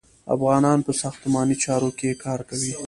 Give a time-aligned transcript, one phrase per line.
[0.35, 2.71] افغانان په ساختماني چارو کې کار کوي.